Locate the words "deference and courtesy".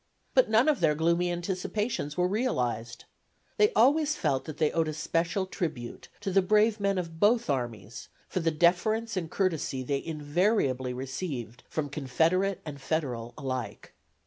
8.49-9.83